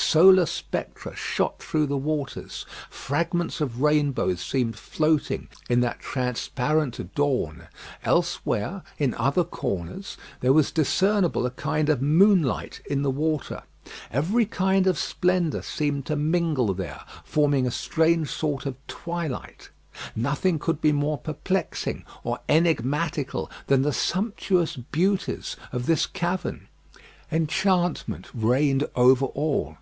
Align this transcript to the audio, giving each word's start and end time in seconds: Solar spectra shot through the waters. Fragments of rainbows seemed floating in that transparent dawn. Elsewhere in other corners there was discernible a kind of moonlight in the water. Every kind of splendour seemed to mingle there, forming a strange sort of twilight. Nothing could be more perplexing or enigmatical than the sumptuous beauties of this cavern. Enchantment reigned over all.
Solar 0.00 0.46
spectra 0.46 1.14
shot 1.14 1.58
through 1.58 1.84
the 1.84 1.98
waters. 1.98 2.64
Fragments 2.88 3.60
of 3.60 3.82
rainbows 3.82 4.40
seemed 4.40 4.78
floating 4.78 5.48
in 5.68 5.80
that 5.80 6.00
transparent 6.00 7.14
dawn. 7.14 7.64
Elsewhere 8.04 8.84
in 8.96 9.12
other 9.16 9.44
corners 9.44 10.16
there 10.40 10.54
was 10.54 10.70
discernible 10.72 11.44
a 11.44 11.50
kind 11.50 11.90
of 11.90 12.00
moonlight 12.00 12.80
in 12.88 13.02
the 13.02 13.10
water. 13.10 13.64
Every 14.10 14.46
kind 14.46 14.86
of 14.86 14.98
splendour 14.98 15.60
seemed 15.60 16.06
to 16.06 16.16
mingle 16.16 16.72
there, 16.72 17.02
forming 17.22 17.66
a 17.66 17.70
strange 17.70 18.30
sort 18.30 18.64
of 18.64 18.76
twilight. 18.86 19.68
Nothing 20.16 20.58
could 20.58 20.80
be 20.80 20.92
more 20.92 21.18
perplexing 21.18 22.06
or 22.24 22.38
enigmatical 22.48 23.50
than 23.66 23.82
the 23.82 23.92
sumptuous 23.92 24.74
beauties 24.74 25.56
of 25.70 25.84
this 25.84 26.06
cavern. 26.06 26.68
Enchantment 27.30 28.28
reigned 28.32 28.86
over 28.96 29.26
all. 29.26 29.76